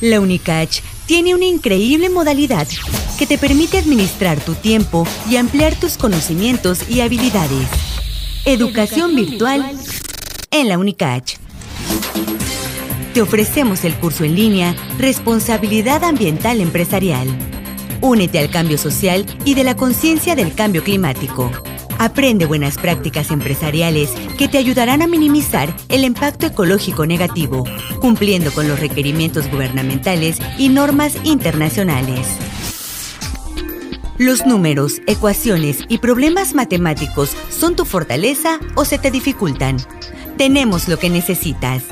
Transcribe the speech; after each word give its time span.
La 0.00 0.18
Unicach 0.18 0.80
tiene 1.04 1.34
una 1.34 1.44
increíble 1.44 2.08
modalidad 2.08 2.66
que 3.18 3.26
te 3.26 3.36
permite 3.36 3.76
administrar 3.76 4.40
tu 4.40 4.54
tiempo 4.54 5.06
y 5.28 5.36
ampliar 5.36 5.74
tus 5.74 5.98
conocimientos 5.98 6.88
y 6.88 7.02
habilidades. 7.02 7.68
Educación 8.46 9.14
virtual 9.14 9.76
en 10.50 10.68
la 10.68 10.78
Unicach. 10.78 11.36
Te 13.12 13.20
ofrecemos 13.20 13.84
el 13.84 13.94
curso 13.96 14.24
en 14.24 14.36
línea 14.36 14.74
Responsabilidad 14.96 16.02
Ambiental 16.02 16.62
Empresarial. 16.62 17.28
Únete 18.00 18.38
al 18.38 18.50
cambio 18.50 18.78
social 18.78 19.26
y 19.44 19.54
de 19.54 19.64
la 19.64 19.76
conciencia 19.76 20.34
del 20.34 20.54
cambio 20.54 20.82
climático. 20.82 21.50
Aprende 22.00 22.46
buenas 22.46 22.78
prácticas 22.78 23.30
empresariales 23.30 24.10
que 24.38 24.48
te 24.48 24.56
ayudarán 24.56 25.02
a 25.02 25.06
minimizar 25.06 25.76
el 25.90 26.04
impacto 26.04 26.46
ecológico 26.46 27.04
negativo, 27.04 27.64
cumpliendo 28.00 28.52
con 28.52 28.66
los 28.68 28.80
requerimientos 28.80 29.50
gubernamentales 29.50 30.38
y 30.56 30.70
normas 30.70 31.14
internacionales. 31.24 32.26
¿Los 34.16 34.46
números, 34.46 35.02
ecuaciones 35.06 35.84
y 35.88 35.98
problemas 35.98 36.54
matemáticos 36.54 37.36
son 37.50 37.76
tu 37.76 37.84
fortaleza 37.84 38.58
o 38.76 38.86
se 38.86 38.98
te 38.98 39.10
dificultan? 39.10 39.76
Tenemos 40.38 40.88
lo 40.88 40.98
que 40.98 41.10
necesitas 41.10 41.84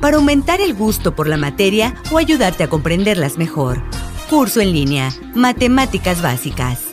para 0.00 0.18
aumentar 0.18 0.60
el 0.60 0.72
gusto 0.72 1.16
por 1.16 1.26
la 1.26 1.36
materia 1.36 1.96
o 2.12 2.18
ayudarte 2.18 2.62
a 2.62 2.68
comprenderlas 2.68 3.38
mejor. 3.38 3.82
Curso 4.30 4.60
en 4.60 4.70
línea, 4.70 5.12
Matemáticas 5.34 6.22
Básicas. 6.22 6.87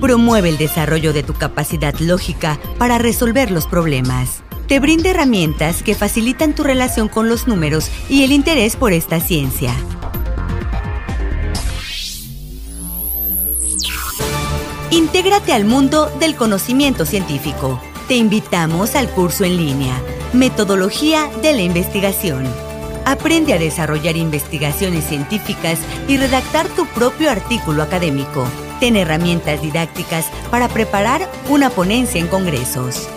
Promueve 0.00 0.48
el 0.48 0.56
desarrollo 0.56 1.12
de 1.12 1.22
tu 1.22 1.34
capacidad 1.34 1.94
lógica 1.98 2.58
para 2.78 2.96
resolver 2.96 3.50
los 3.50 3.66
problemas. 3.66 4.42
Te 4.66 4.80
brinda 4.80 5.10
herramientas 5.10 5.82
que 5.82 5.94
facilitan 5.94 6.54
tu 6.54 6.62
relación 6.62 7.08
con 7.08 7.28
los 7.28 7.46
números 7.46 7.90
y 8.08 8.24
el 8.24 8.32
interés 8.32 8.76
por 8.76 8.92
esta 8.92 9.20
ciencia. 9.20 9.74
Intégrate 14.90 15.52
al 15.52 15.66
mundo 15.66 16.10
del 16.18 16.34
conocimiento 16.34 17.04
científico. 17.04 17.80
Te 18.08 18.16
invitamos 18.16 18.96
al 18.96 19.10
curso 19.10 19.44
en 19.44 19.56
línea, 19.56 20.00
Metodología 20.32 21.30
de 21.42 21.52
la 21.52 21.60
Investigación. 21.60 22.44
Aprende 23.04 23.52
a 23.52 23.58
desarrollar 23.58 24.16
investigaciones 24.16 25.04
científicas 25.04 25.78
y 26.08 26.16
redactar 26.16 26.68
tu 26.68 26.86
propio 26.86 27.30
artículo 27.30 27.82
académico. 27.82 28.46
Ten 28.80 28.96
herramientas 28.96 29.60
didácticas 29.60 30.26
para 30.50 30.68
preparar 30.68 31.30
una 31.50 31.68
ponencia 31.68 32.18
en 32.18 32.28
congresos. 32.28 33.08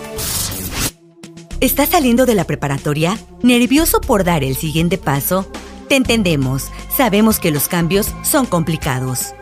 ¿Estás 1.60 1.88
saliendo 1.88 2.26
de 2.26 2.34
la 2.34 2.44
preparatoria? 2.44 3.18
¿Nervioso 3.42 4.02
por 4.02 4.24
dar 4.24 4.44
el 4.44 4.56
siguiente 4.56 4.98
paso? 4.98 5.46
Te 5.88 5.96
entendemos. 5.96 6.70
Sabemos 6.94 7.40
que 7.40 7.50
los 7.50 7.68
cambios 7.68 8.14
son 8.22 8.44
complicados. 8.44 9.34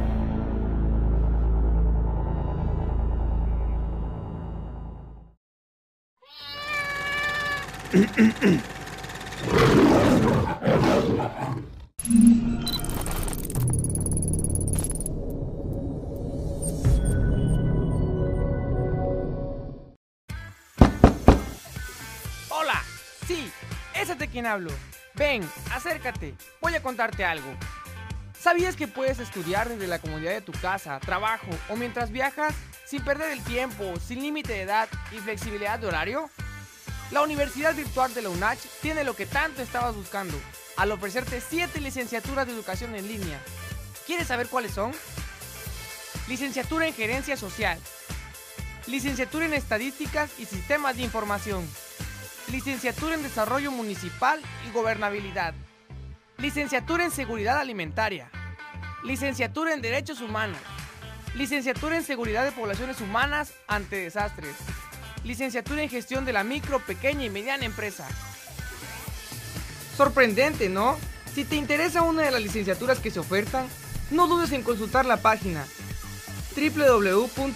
Hola, 7.93 8.05
sí, 23.27 23.53
ese 23.95 24.15
de 24.15 24.29
quien 24.29 24.47
hablo. 24.47 24.71
Ven, 25.15 25.47
acércate, 25.71 26.35
voy 26.63 26.75
a 26.75 26.83
contarte 26.83 27.27
algo. 27.27 27.55
¿Sabías 28.33 28.75
que 28.75 28.89
puedes 28.89 29.19
estudiar 29.19 29.69
desde 29.69 29.87
la 29.87 29.99
comodidad 29.99 30.33
de 30.33 30.41
tu 30.41 30.53
casa, 30.53 30.99
trabajo 31.01 31.51
o 31.69 31.77
mientras 31.77 32.11
viajas 32.11 32.55
sin 32.87 33.05
perder 33.05 33.33
el 33.33 33.45
tiempo, 33.45 33.85
sin 34.01 34.23
límite 34.23 34.55
de 34.55 34.63
edad 34.63 34.89
y 35.11 35.19
flexibilidad 35.19 35.79
de 35.79 35.89
horario? 35.89 36.31
La 37.13 37.21
Universidad 37.21 37.75
Virtual 37.75 38.15
de 38.15 38.23
la 38.23 38.31
UNACH 38.31 38.61
tiene 38.81 39.05
lo 39.05 39.15
que 39.15 39.27
tanto 39.27 39.61
estabas 39.61 39.95
buscando, 39.95 40.35
al 40.77 40.93
ofrecerte 40.93 41.43
7 41.43 41.79
licenciaturas 41.83 42.47
de 42.47 42.55
educación 42.55 42.95
en 42.95 43.07
línea. 43.07 43.39
¿Quieres 44.07 44.29
saber 44.29 44.49
cuáles 44.49 44.73
son? 44.73 44.93
Licenciatura 46.27 46.87
en 46.87 46.95
Gerencia 46.95 47.37
Social. 47.37 47.79
Licenciatura 48.87 49.45
en 49.45 49.53
Estadísticas 49.53 50.31
y 50.39 50.47
Sistemas 50.47 50.97
de 50.97 51.03
Información. 51.03 51.69
Licenciatura 52.51 53.15
en 53.15 53.23
Desarrollo 53.23 53.71
Municipal 53.71 54.41
y 54.67 54.73
Gobernabilidad. 54.73 55.53
Licenciatura 56.39 57.05
en 57.05 57.11
Seguridad 57.11 57.59
Alimentaria. 57.59 58.31
Licenciatura 59.05 59.75
en 59.75 59.83
Derechos 59.83 60.23
Humanos. 60.23 60.59
Licenciatura 61.35 61.95
en 61.95 62.05
Seguridad 62.05 62.43
de 62.43 62.53
Poblaciones 62.53 63.03
Humanas 63.03 63.53
ante 63.69 63.97
Desastres 63.97 64.57
licenciatura 65.25 65.83
en 65.83 65.89
gestión 65.89 66.25
de 66.25 66.33
la 66.33 66.45
micro, 66.45 66.81
pequeña 66.81 67.25
y 67.25 67.31
mediana 67.31 67.65
empresa. 67.65 68.09
Sorprendente, 69.97 70.69
¿no? 70.69 70.97
Si 71.35 71.45
te 71.45 71.57
interesa 71.57 72.03
una 72.03 72.23
de 72.23 72.31
las 72.31 72.43
licenciaturas 72.43 72.99
que 72.99 73.11
se 73.11 73.21
ofertan, 73.21 73.67
no 74.11 74.27
dudes 74.27 74.53
en 74.53 74.63
consultar 74.63 75.07
la 75.07 75.17
página 75.19 75.65
www.v.unach.mx 76.55 77.51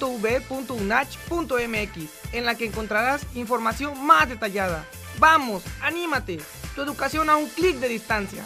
en 2.32 2.44
la 2.44 2.54
que 2.54 2.66
encontrarás 2.66 3.26
información 3.34 4.04
más 4.04 4.28
detallada. 4.28 4.86
Vamos, 5.18 5.62
anímate, 5.82 6.38
tu 6.74 6.82
educación 6.82 7.30
a 7.30 7.36
un 7.36 7.48
clic 7.48 7.76
de 7.76 7.88
distancia. 7.88 8.44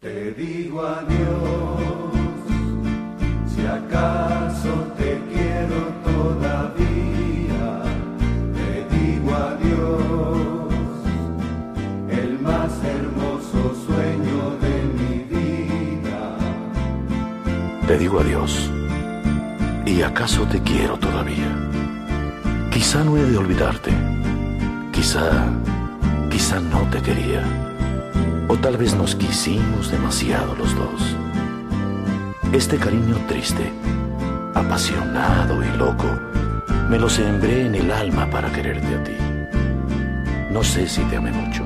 Te 0.00 0.30
digo 0.30 0.80
adiós, 0.80 1.80
si 3.48 3.66
acaso 3.66 4.72
te 4.96 5.20
quiero 5.28 5.88
todavía. 6.04 7.82
Te 8.54 8.96
digo 8.96 9.34
adiós, 9.34 10.72
el 12.10 12.38
más 12.38 12.70
hermoso 12.84 13.74
sueño 13.86 14.56
de 14.62 14.74
mi 14.98 15.18
vida. 15.34 16.36
Te 17.88 17.98
digo 17.98 18.20
adiós, 18.20 18.70
y 19.84 20.02
acaso 20.02 20.44
te 20.44 20.62
quiero 20.62 20.96
todavía. 20.96 21.50
Quizá 22.70 23.02
no 23.02 23.16
he 23.16 23.24
de 23.24 23.36
olvidarte, 23.36 23.90
quizá, 24.92 25.28
quizá 26.30 26.60
no 26.60 26.82
te 26.82 27.02
quería. 27.02 27.67
O 28.48 28.56
tal 28.56 28.78
vez 28.78 28.94
nos 28.94 29.14
quisimos 29.14 29.90
demasiado 29.90 30.54
los 30.56 30.74
dos. 30.74 31.16
Este 32.52 32.78
cariño 32.78 33.16
triste, 33.28 33.70
apasionado 34.54 35.62
y 35.62 35.76
loco, 35.76 36.08
Me 36.88 36.98
lo 36.98 37.10
sembré 37.10 37.66
en 37.66 37.74
el 37.74 37.92
alma 37.92 38.30
para 38.30 38.50
quererte 38.50 38.94
a 38.94 39.04
ti. 39.04 39.16
No 40.50 40.64
sé 40.64 40.88
si 40.88 41.02
te 41.02 41.16
amé 41.16 41.30
mucho. 41.30 41.62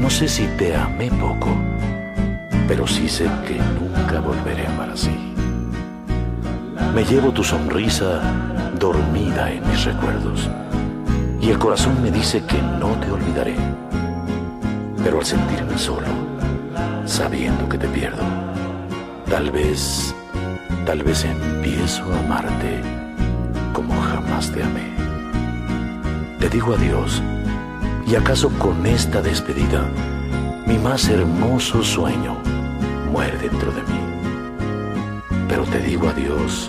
No 0.00 0.08
sé 0.08 0.26
si 0.26 0.46
te 0.56 0.74
amé 0.74 1.10
poco. 1.10 1.54
Pero 2.66 2.86
sí 2.86 3.10
sé 3.10 3.28
que 3.46 3.60
nunca 3.78 4.20
volveré 4.20 4.66
a 4.66 4.70
amar 4.70 4.88
así. 4.88 5.14
Me 6.94 7.04
llevo 7.04 7.30
tu 7.30 7.44
sonrisa 7.44 8.22
dormida 8.78 9.52
en 9.52 9.68
mis 9.68 9.84
recuerdos. 9.84 10.48
Y 11.38 11.50
el 11.50 11.58
corazón 11.58 12.02
me 12.02 12.10
dice 12.10 12.42
que 12.46 12.62
no 12.80 12.98
te 12.98 13.10
olvidaré. 13.10 13.54
Pero 15.06 15.20
al 15.20 15.24
sentirme 15.24 15.78
solo, 15.78 16.08
sabiendo 17.04 17.68
que 17.68 17.78
te 17.78 17.86
pierdo, 17.86 18.24
tal 19.30 19.52
vez, 19.52 20.12
tal 20.84 21.04
vez 21.04 21.24
empiezo 21.24 22.02
a 22.12 22.18
amarte 22.18 22.80
como 23.72 23.94
jamás 24.00 24.50
te 24.50 24.64
amé. 24.64 24.90
Te 26.40 26.48
digo 26.48 26.74
adiós 26.74 27.22
y 28.04 28.16
acaso 28.16 28.50
con 28.58 28.84
esta 28.84 29.22
despedida 29.22 29.88
mi 30.66 30.76
más 30.76 31.08
hermoso 31.08 31.84
sueño 31.84 32.38
muere 33.12 33.38
dentro 33.38 33.70
de 33.70 33.82
mí. 33.82 34.00
Pero 35.48 35.62
te 35.66 35.78
digo 35.82 36.08
adiós 36.08 36.68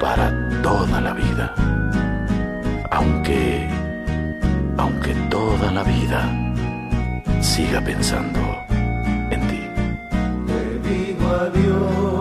para 0.00 0.32
toda 0.60 1.00
la 1.00 1.12
vida, 1.12 1.54
aunque, 2.90 3.70
aunque 4.76 5.14
toda 5.30 5.70
la 5.70 5.84
vida 5.84 6.45
siga 7.40 7.80
pensando 7.80 8.40
en 9.30 9.40
ti. 9.48 9.62
Te 10.46 10.88
digo 10.88 11.28
adiós, 11.28 12.15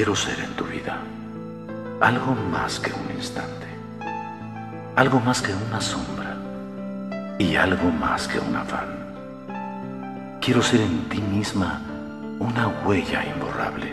Quiero 0.00 0.16
ser 0.16 0.40
en 0.40 0.54
tu 0.54 0.64
vida 0.64 0.96
algo 2.00 2.34
más 2.34 2.80
que 2.80 2.90
un 2.90 3.14
instante, 3.14 3.66
algo 4.96 5.20
más 5.20 5.42
que 5.42 5.52
una 5.52 5.78
sombra 5.78 6.38
y 7.38 7.54
algo 7.56 7.90
más 7.90 8.26
que 8.26 8.38
un 8.38 8.56
afán. 8.56 10.38
Quiero 10.40 10.62
ser 10.62 10.80
en 10.80 11.06
ti 11.10 11.20
misma 11.20 11.82
una 12.38 12.68
huella 12.82 13.26
imborrable, 13.26 13.92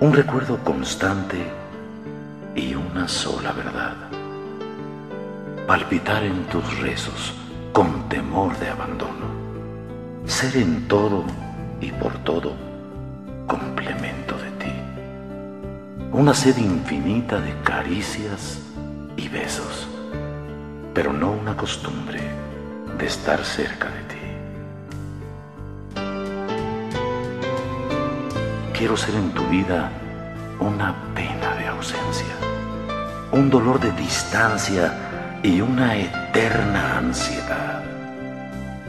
un 0.00 0.10
recuerdo 0.14 0.56
constante 0.64 1.52
y 2.56 2.74
una 2.74 3.06
sola 3.06 3.52
verdad. 3.52 3.96
Palpitar 5.66 6.22
en 6.22 6.44
tus 6.46 6.78
rezos 6.78 7.34
con 7.74 8.08
temor 8.08 8.58
de 8.58 8.70
abandono, 8.70 9.26
ser 10.24 10.56
en 10.56 10.88
todo 10.88 11.24
y 11.82 11.92
por 11.92 12.14
todo 12.24 12.73
Una 16.14 16.32
sed 16.32 16.58
infinita 16.58 17.40
de 17.40 17.52
caricias 17.64 18.60
y 19.16 19.28
besos, 19.28 19.88
pero 20.94 21.12
no 21.12 21.32
una 21.32 21.56
costumbre 21.56 22.20
de 22.96 23.06
estar 23.06 23.44
cerca 23.44 23.88
de 23.88 24.00
ti. 24.04 24.20
Quiero 28.78 28.96
ser 28.96 29.16
en 29.16 29.32
tu 29.32 29.42
vida 29.48 29.90
una 30.60 30.94
pena 31.16 31.56
de 31.56 31.66
ausencia, 31.66 32.36
un 33.32 33.50
dolor 33.50 33.80
de 33.80 33.90
distancia 33.90 35.40
y 35.42 35.60
una 35.60 35.96
eterna 35.96 36.98
ansiedad. 36.98 37.82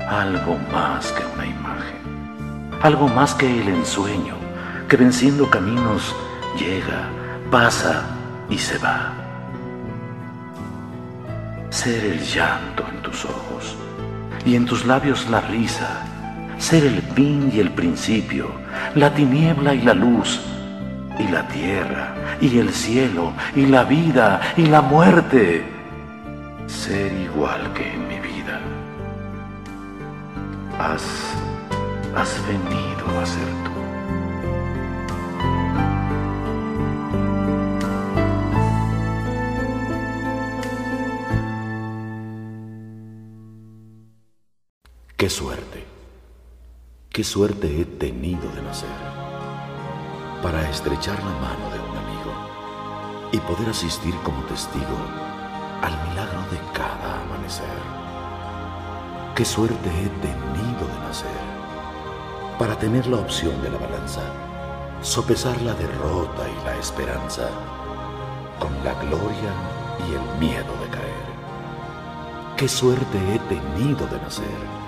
Algo 0.08 0.60
más 0.72 1.12
que 1.12 1.24
una 1.34 1.48
imagen, 1.48 2.78
algo 2.84 3.08
más 3.08 3.34
que 3.34 3.62
el 3.62 3.68
ensueño 3.70 4.36
que 4.88 4.96
venciendo 4.96 5.50
caminos 5.50 6.16
llega, 6.58 7.10
pasa 7.52 8.04
y 8.50 8.58
se 8.58 8.78
va. 8.78 9.14
Ser 11.70 12.04
el 12.04 12.20
llanto 12.22 12.86
en 12.90 13.02
tus 13.02 13.26
ojos 13.26 13.76
y 14.46 14.56
en 14.56 14.66
tus 14.66 14.86
labios 14.86 15.30
la 15.30 15.42
risa, 15.42 16.06
ser 16.58 16.86
el 16.86 17.02
fin 17.02 17.52
y 17.54 17.60
el 17.60 17.72
principio, 17.72 18.52
la 18.96 19.14
tiniebla 19.14 19.74
y 19.74 19.82
la 19.82 19.94
luz, 19.94 20.40
y 21.20 21.28
la 21.28 21.48
tierra 21.48 22.14
y 22.42 22.60
el 22.60 22.72
cielo 22.74 23.34
y 23.56 23.66
la 23.66 23.84
vida 23.84 24.42
y 24.58 24.66
la 24.66 24.82
muerte, 24.82 25.64
ser 26.68 27.12
igual 27.14 27.72
que 27.74 27.94
en 27.94 28.08
mi 28.08 28.20
vida. 28.20 28.60
Has, 30.80 31.04
has 32.16 32.42
venido 32.48 33.20
a 33.22 33.26
ser 33.26 33.48
tú. 33.64 33.75
Qué 45.26 45.32
suerte, 45.32 45.84
qué 47.10 47.24
suerte 47.24 47.82
he 47.82 47.84
tenido 47.84 48.48
de 48.52 48.62
nacer 48.62 48.88
para 50.44 50.70
estrechar 50.70 51.18
la 51.18 51.32
mano 51.42 51.68
de 51.72 51.80
un 51.80 51.98
amigo 51.98 53.30
y 53.32 53.40
poder 53.40 53.70
asistir 53.70 54.14
como 54.24 54.44
testigo 54.44 55.00
al 55.82 56.10
milagro 56.10 56.42
de 56.52 56.60
cada 56.76 57.24
amanecer. 57.24 57.66
Qué 59.36 59.44
suerte 59.44 59.90
he 59.90 60.10
tenido 60.22 60.88
de 60.94 61.00
nacer 61.08 61.42
para 62.60 62.78
tener 62.78 63.08
la 63.08 63.18
opción 63.18 63.60
de 63.64 63.72
la 63.72 63.80
balanza, 63.80 64.22
sopesar 65.02 65.60
la 65.64 65.74
derrota 65.74 66.48
y 66.48 66.66
la 66.66 66.78
esperanza 66.78 67.50
con 68.60 68.72
la 68.84 68.94
gloria 69.02 69.54
y 70.08 70.14
el 70.14 70.40
miedo 70.40 70.72
de 70.84 70.90
caer. 70.92 71.26
Qué 72.58 72.68
suerte 72.68 73.18
he 73.34 73.40
tenido 73.50 74.06
de 74.06 74.20
nacer 74.20 74.85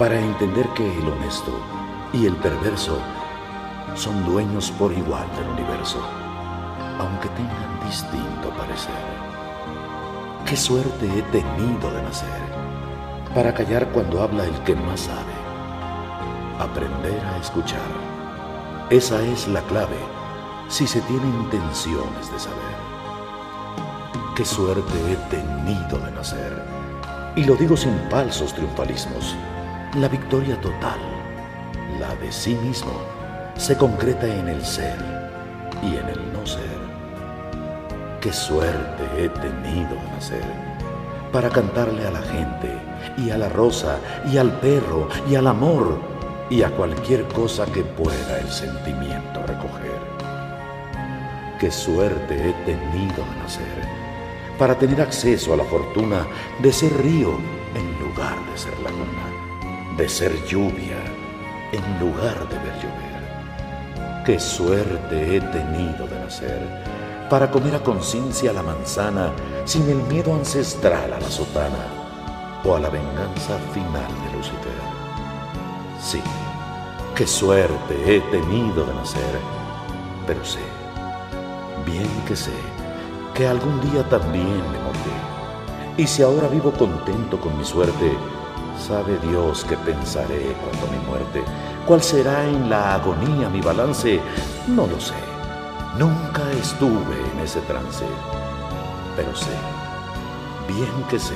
para 0.00 0.18
entender 0.18 0.66
que 0.70 0.98
el 0.98 1.06
honesto 1.10 1.52
y 2.14 2.24
el 2.24 2.34
perverso 2.36 2.98
son 3.94 4.24
dueños 4.24 4.70
por 4.70 4.90
igual 4.94 5.28
del 5.36 5.46
universo, 5.50 6.00
aunque 6.98 7.28
tengan 7.28 7.78
distinto 7.84 8.48
parecer. 8.56 8.94
Qué 10.46 10.56
suerte 10.56 11.06
he 11.06 11.20
tenido 11.24 11.90
de 11.90 12.02
nacer 12.02 12.40
para 13.34 13.52
callar 13.52 13.90
cuando 13.90 14.22
habla 14.22 14.46
el 14.46 14.58
que 14.60 14.74
más 14.74 15.00
sabe. 15.00 15.34
Aprender 16.58 17.22
a 17.22 17.36
escuchar. 17.36 17.90
Esa 18.88 19.20
es 19.20 19.48
la 19.48 19.60
clave 19.64 19.98
si 20.68 20.86
se 20.86 21.02
tiene 21.02 21.26
intenciones 21.26 22.32
de 22.32 22.38
saber. 22.38 22.74
Qué 24.34 24.46
suerte 24.46 25.12
he 25.12 25.16
tenido 25.28 25.98
de 25.98 26.10
nacer. 26.12 26.64
Y 27.36 27.44
lo 27.44 27.54
digo 27.54 27.76
sin 27.76 28.00
falsos 28.08 28.54
triunfalismos. 28.54 29.36
La 29.96 30.06
victoria 30.06 30.60
total, 30.60 31.00
la 31.98 32.14
de 32.14 32.30
sí 32.30 32.54
mismo, 32.54 32.92
se 33.56 33.76
concreta 33.76 34.24
en 34.24 34.46
el 34.46 34.64
ser 34.64 34.96
y 35.82 35.96
en 35.96 36.08
el 36.08 36.32
no 36.32 36.46
ser. 36.46 36.78
Qué 38.20 38.32
suerte 38.32 39.02
he 39.18 39.28
tenido 39.30 39.96
de 39.96 40.10
nacer 40.14 40.44
para 41.32 41.48
cantarle 41.48 42.06
a 42.06 42.12
la 42.12 42.22
gente, 42.22 42.70
y 43.16 43.30
a 43.30 43.38
la 43.38 43.48
rosa, 43.48 43.98
y 44.30 44.38
al 44.38 44.52
perro, 44.60 45.08
y 45.28 45.34
al 45.34 45.48
amor, 45.48 45.98
y 46.50 46.62
a 46.62 46.70
cualquier 46.70 47.24
cosa 47.24 47.66
que 47.66 47.82
pueda 47.82 48.38
el 48.38 48.48
sentimiento 48.48 49.42
recoger. 49.44 50.00
Qué 51.58 51.70
suerte 51.72 52.50
he 52.50 52.52
tenido 52.64 53.24
de 53.24 53.42
nacer, 53.42 53.88
para 54.56 54.76
tener 54.76 55.00
acceso 55.00 55.52
a 55.52 55.56
la 55.56 55.64
fortuna 55.64 56.26
de 56.60 56.72
ser 56.72 56.96
río 57.02 57.38
en 57.74 57.98
lugar 57.98 58.36
de 58.52 58.58
ser 58.58 58.78
laguna, 58.80 59.29
de 60.00 60.08
ser 60.08 60.32
lluvia 60.46 60.96
en 61.72 62.00
lugar 62.00 62.48
de 62.48 62.56
ver 62.56 62.74
llover. 62.76 64.24
Qué 64.24 64.40
suerte 64.40 65.36
he 65.36 65.40
tenido 65.42 66.06
de 66.06 66.18
nacer 66.18 66.58
para 67.28 67.50
comer 67.50 67.74
a 67.74 67.82
conciencia 67.82 68.50
la 68.54 68.62
manzana 68.62 69.30
sin 69.66 69.86
el 69.90 69.98
miedo 70.04 70.34
ancestral 70.34 71.12
a 71.12 71.20
la 71.20 71.30
sotana 71.30 71.84
o 72.64 72.76
a 72.76 72.80
la 72.80 72.88
venganza 72.88 73.58
final 73.74 74.10
de 74.24 74.38
Lucifer. 74.38 74.80
Sí, 76.00 76.22
qué 77.14 77.26
suerte 77.26 77.94
he 78.06 78.20
tenido 78.30 78.86
de 78.86 78.94
nacer, 78.94 79.38
pero 80.26 80.42
sé, 80.42 80.60
bien 81.84 82.08
que 82.26 82.36
sé, 82.36 82.56
que 83.34 83.46
algún 83.46 83.78
día 83.82 84.02
también 84.08 84.62
me 84.72 84.78
moriré. 84.78 85.20
Y 85.98 86.06
si 86.06 86.22
ahora 86.22 86.48
vivo 86.48 86.72
contento 86.72 87.38
con 87.38 87.58
mi 87.58 87.66
suerte, 87.66 88.16
sabe 88.80 89.18
Dios 89.28 89.64
que 89.64 89.76
pensaré 89.76 90.56
cuando 90.62 90.86
mi 90.88 91.06
muerte. 91.06 91.44
¿Cuál 91.86 92.02
será 92.02 92.44
en 92.44 92.68
la 92.68 92.94
agonía 92.94 93.48
mi 93.48 93.60
balance? 93.60 94.20
No 94.68 94.86
lo 94.86 94.98
sé 94.98 95.30
Nunca 95.98 96.42
estuve 96.52 97.16
en 97.34 97.40
ese 97.40 97.60
trance, 97.62 98.04
pero 99.16 99.34
sé, 99.34 99.50
bien 100.68 101.04
que 101.10 101.18
sé, 101.18 101.34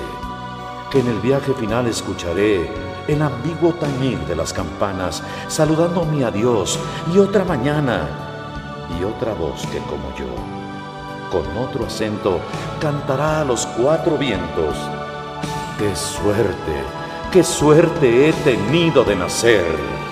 que 0.91 1.01
en 1.01 1.09
el 1.09 1.19
viaje 1.19 1.53
final 1.55 1.89
escucharé 1.89 2.71
el 3.09 3.21
ambiguo 3.21 3.75
tañir 3.75 4.19
de 4.21 4.37
las 4.37 4.53
campanas, 4.53 5.25
saludándome 5.49 6.25
a 6.25 6.31
Dios 6.31 6.79
y 7.13 7.19
otra 7.19 7.45
mañana, 7.45 8.09
y 8.99 9.03
otra 9.03 9.35
voz 9.35 9.67
que 9.67 9.79
como 9.81 10.15
yo, 10.17 10.33
con 11.33 11.45
otro 11.59 11.87
acento, 11.87 12.39
cantará 12.81 13.41
a 13.41 13.45
los 13.45 13.67
cuatro 13.67 14.17
vientos. 14.17 14.77
¡Qué 15.79 15.97
suerte, 15.97 16.85
qué 17.35 17.43
suerte 17.43 18.29
he 18.29 18.33
tenido 18.45 19.03
de 19.03 19.17
nacer! 19.17 20.04